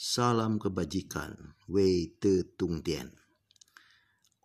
[0.00, 3.12] Salam kebajikan, Wei Te Tung Tien.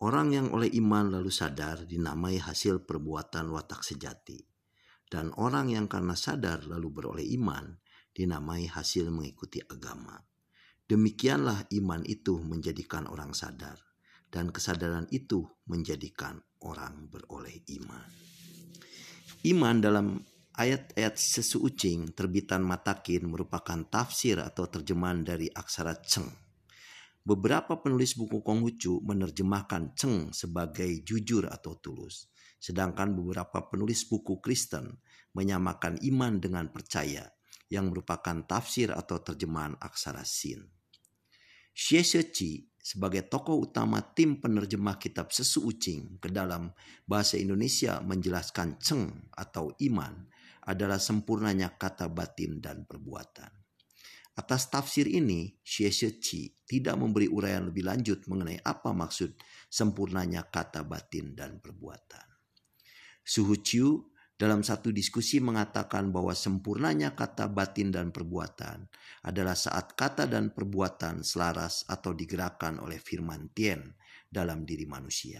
[0.04, 4.36] Orang yang oleh iman lalu sadar dinamai hasil perbuatan watak sejati.
[5.08, 7.72] Dan orang yang karena sadar lalu beroleh iman
[8.12, 10.20] dinamai hasil mengikuti agama.
[10.92, 13.80] Demikianlah iman itu menjadikan orang sadar.
[14.28, 16.36] Dan kesadaran itu menjadikan
[16.68, 18.04] orang beroleh iman.
[19.48, 20.20] Iman dalam
[20.56, 26.32] Ayat-ayat sesuucing terbitan Matakin merupakan tafsir atau terjemahan dari aksara Ceng.
[27.28, 34.96] Beberapa penulis buku Konghucu menerjemahkan Ceng sebagai jujur atau tulus, sedangkan beberapa penulis buku Kristen
[35.36, 37.28] menyamakan iman dengan percaya
[37.68, 40.72] yang merupakan tafsir atau terjemahan aksara Sin.
[41.76, 46.72] Xie Chi sebagai tokoh utama tim penerjemah kitab Sesu Ucing ke dalam
[47.04, 50.32] bahasa Indonesia menjelaskan ceng atau iman
[50.66, 53.50] adalah sempurnanya kata batin dan perbuatan.
[54.36, 59.32] Atas tafsir ini, Xie Chi tidak memberi uraian lebih lanjut mengenai apa maksud
[59.72, 62.28] sempurnanya kata batin dan perbuatan.
[63.24, 68.84] Suhu Chiu dalam satu diskusi mengatakan bahwa sempurnanya kata batin dan perbuatan
[69.24, 73.96] adalah saat kata dan perbuatan selaras atau digerakkan oleh firman Tien
[74.28, 75.40] dalam diri manusia.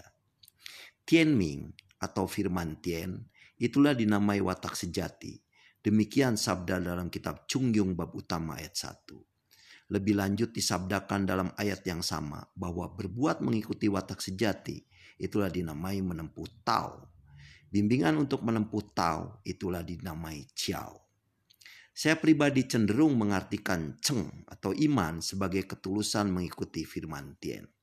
[1.04, 1.68] Tian Ming
[2.00, 3.20] atau firman Tien
[3.60, 5.36] itulah dinamai watak sejati.
[5.80, 9.92] Demikian sabda dalam kitab Chung Yung bab utama ayat 1.
[9.94, 14.82] Lebih lanjut disabdakan dalam ayat yang sama bahwa berbuat mengikuti watak sejati
[15.22, 17.06] itulah dinamai menempuh tau.
[17.70, 21.06] Bimbingan untuk menempuh tau itulah dinamai ciao.
[21.96, 27.75] Saya pribadi cenderung mengartikan ceng atau iman sebagai ketulusan mengikuti firman Tien.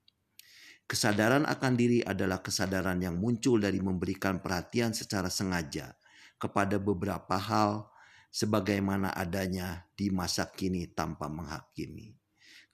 [0.84, 5.96] Kesadaran akan diri adalah kesadaran yang muncul dari memberikan perhatian secara sengaja
[6.36, 7.88] kepada beberapa hal
[8.34, 12.18] sebagaimana adanya di masa kini tanpa menghakimi.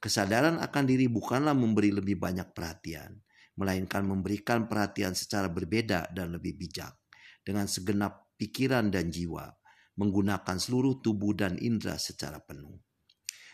[0.00, 3.20] Kesadaran akan diri bukanlah memberi lebih banyak perhatian,
[3.60, 6.96] melainkan memberikan perhatian secara berbeda dan lebih bijak
[7.44, 9.52] dengan segenap pikiran dan jiwa,
[10.00, 12.80] menggunakan seluruh tubuh dan indera secara penuh.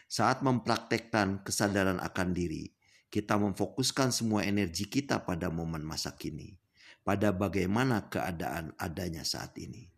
[0.06, 2.75] Saat mempraktekkan kesadaran akan diri,
[3.16, 6.52] kita memfokuskan semua energi kita pada momen masa kini,
[7.00, 9.88] pada bagaimana keadaan adanya saat ini.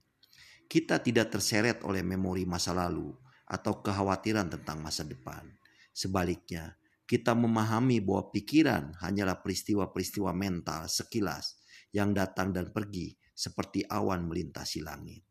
[0.71, 3.11] Kita tidak terseret oleh memori masa lalu
[3.51, 5.51] atau kekhawatiran tentang masa depan.
[5.91, 6.79] Sebaliknya,
[7.11, 11.59] kita memahami bahwa pikiran hanyalah peristiwa-peristiwa mental sekilas
[11.91, 15.27] yang datang dan pergi seperti awan melintasi langit.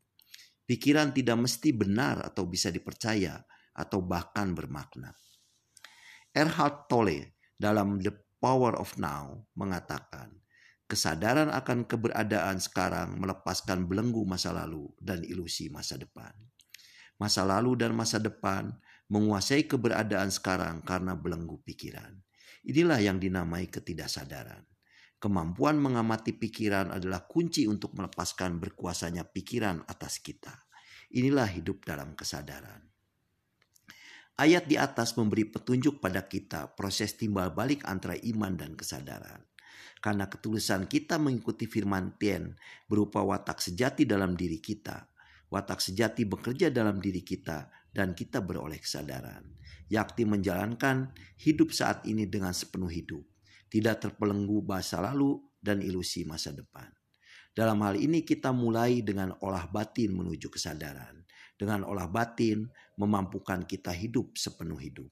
[0.68, 3.40] Pikiran tidak mesti benar atau bisa dipercaya
[3.72, 5.16] atau bahkan bermakna.
[6.36, 10.30] Erhard Tolle dalam The Power of Now mengatakan,
[10.86, 16.30] kesadaran akan keberadaan sekarang melepaskan belenggu masa lalu dan ilusi masa depan.
[17.18, 18.70] Masa lalu dan masa depan
[19.10, 22.14] menguasai keberadaan sekarang karena belenggu pikiran.
[22.62, 24.62] Inilah yang dinamai ketidaksadaran.
[25.18, 30.54] Kemampuan mengamati pikiran adalah kunci untuk melepaskan berkuasanya pikiran atas kita.
[31.10, 32.87] Inilah hidup dalam kesadaran.
[34.38, 39.42] Ayat di atas memberi petunjuk pada kita proses timbal balik antara iman dan kesadaran.
[39.98, 42.54] Karena ketulusan kita mengikuti firman Tien
[42.86, 45.10] berupa watak sejati dalam diri kita.
[45.50, 49.42] Watak sejati bekerja dalam diri kita dan kita beroleh kesadaran.
[49.90, 51.10] Yakti menjalankan
[51.42, 53.26] hidup saat ini dengan sepenuh hidup.
[53.66, 56.86] Tidak terpelenggu bahasa lalu dan ilusi masa depan.
[57.50, 61.17] Dalam hal ini kita mulai dengan olah batin menuju kesadaran
[61.58, 65.10] dengan olah batin memampukan kita hidup sepenuh hidup.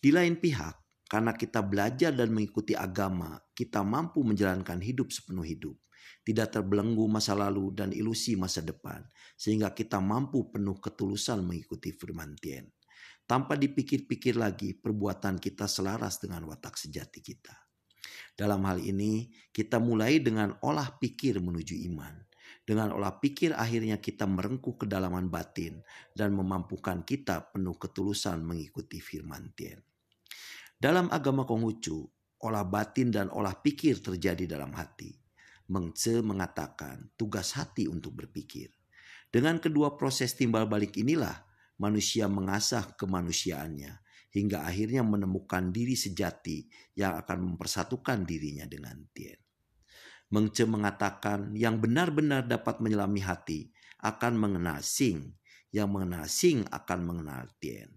[0.00, 5.76] Di lain pihak, karena kita belajar dan mengikuti agama, kita mampu menjalankan hidup sepenuh hidup,
[6.24, 9.04] tidak terbelenggu masa lalu dan ilusi masa depan,
[9.36, 12.64] sehingga kita mampu penuh ketulusan mengikuti firman Tien.
[13.28, 17.54] Tanpa dipikir-pikir lagi, perbuatan kita selaras dengan watak sejati kita.
[18.32, 22.29] Dalam hal ini, kita mulai dengan olah pikir menuju iman
[22.70, 25.82] dengan olah pikir akhirnya kita merengkuh kedalaman batin
[26.14, 29.82] dan memampukan kita penuh ketulusan mengikuti firman Tien.
[30.78, 32.06] Dalam agama Konghucu,
[32.46, 35.10] olah batin dan olah pikir terjadi dalam hati.
[35.66, 38.70] Meng Tse mengatakan tugas hati untuk berpikir.
[39.26, 41.42] Dengan kedua proses timbal balik inilah
[41.82, 43.98] manusia mengasah kemanusiaannya
[44.30, 49.49] hingga akhirnya menemukan diri sejati yang akan mempersatukan dirinya dengan Tien.
[50.30, 55.34] Mengce mengatakan yang benar-benar dapat menyelami hati akan mengenal sing,
[55.74, 57.90] yang mengenal sing akan mengenal tien.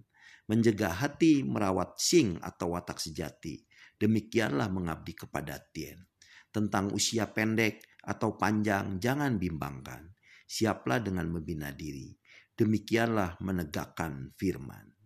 [0.50, 3.64] Menjaga hati merawat sing atau watak sejati,
[4.02, 6.10] demikianlah mengabdi kepada tien.
[6.50, 10.12] Tentang usia pendek atau panjang jangan bimbangkan,
[10.50, 12.18] siaplah dengan membina diri.
[12.54, 15.03] Demikianlah menegakkan firman.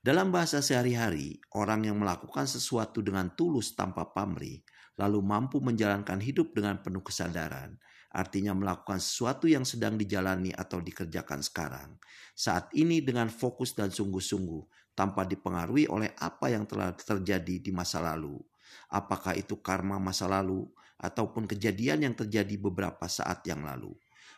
[0.00, 4.64] Dalam bahasa sehari-hari, orang yang melakukan sesuatu dengan tulus tanpa pamrih,
[4.96, 7.76] lalu mampu menjalankan hidup dengan penuh kesadaran,
[8.08, 12.00] artinya melakukan sesuatu yang sedang dijalani atau dikerjakan sekarang,
[12.32, 18.00] saat ini dengan fokus dan sungguh-sungguh, tanpa dipengaruhi oleh apa yang telah terjadi di masa
[18.00, 18.40] lalu.
[18.88, 20.64] Apakah itu karma masa lalu,
[20.96, 23.92] ataupun kejadian yang terjadi beberapa saat yang lalu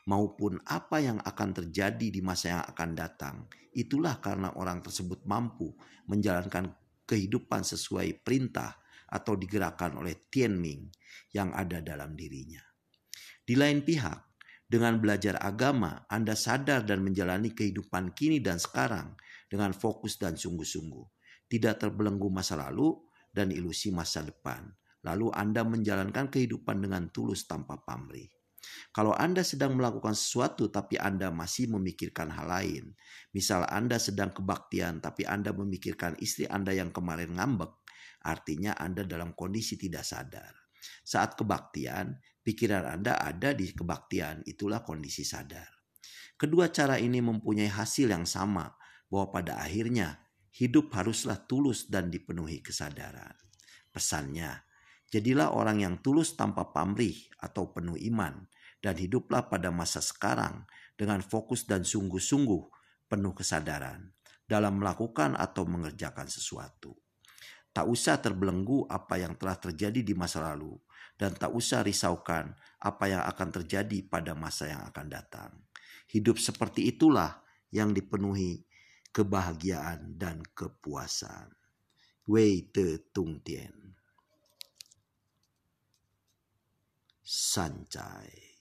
[0.07, 3.37] maupun apa yang akan terjadi di masa yang akan datang.
[3.73, 5.71] Itulah karena orang tersebut mampu
[6.11, 6.75] menjalankan
[7.07, 8.83] kehidupan sesuai perintah
[9.13, 10.89] atau digerakkan oleh Tianming
[11.37, 12.61] yang ada dalam dirinya.
[13.43, 14.33] Di lain pihak,
[14.73, 19.13] dengan belajar agama, Anda sadar dan menjalani kehidupan kini dan sekarang
[19.45, 21.05] dengan fokus dan sungguh-sungguh.
[21.45, 22.97] Tidak terbelenggu masa lalu
[23.29, 24.73] dan ilusi masa depan.
[25.05, 28.42] Lalu Anda menjalankan kehidupan dengan tulus tanpa pamrih.
[28.95, 32.85] Kalau Anda sedang melakukan sesuatu tapi Anda masih memikirkan hal lain,
[33.35, 37.73] misal Anda sedang kebaktian tapi Anda memikirkan istri Anda yang kemarin ngambek,
[38.23, 40.55] artinya Anda dalam kondisi tidak sadar.
[41.03, 45.69] Saat kebaktian, pikiran Anda ada di kebaktian, itulah kondisi sadar.
[46.35, 48.67] Kedua cara ini mempunyai hasil yang sama,
[49.07, 50.19] bahwa pada akhirnya
[50.57, 53.37] hidup haruslah tulus dan dipenuhi kesadaran.
[53.93, 54.72] Pesannya,
[55.13, 58.49] Jadilah orang yang tulus tanpa pamrih atau penuh iman,
[58.81, 60.65] dan hiduplah pada masa sekarang
[60.97, 62.63] dengan fokus dan sungguh-sungguh
[63.13, 64.09] penuh kesadaran
[64.49, 66.97] dalam melakukan atau mengerjakan sesuatu.
[67.77, 70.81] Tak usah terbelenggu apa yang telah terjadi di masa lalu,
[71.21, 75.53] dan tak usah risaukan apa yang akan terjadi pada masa yang akan datang.
[76.09, 78.65] Hidup seperti itulah yang dipenuhi
[79.13, 81.53] kebahagiaan dan kepuasan.
[82.33, 83.82] Wei Te Tung Tien
[87.35, 88.52] 善哉。